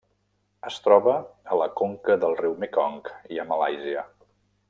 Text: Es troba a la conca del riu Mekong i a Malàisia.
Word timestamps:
Es 0.69 0.77
troba 0.85 1.13
a 1.55 1.59
la 1.63 1.67
conca 1.81 2.17
del 2.25 2.35
riu 2.41 2.57
Mekong 2.65 2.99
i 3.37 3.41
a 3.45 3.47
Malàisia. 3.53 4.09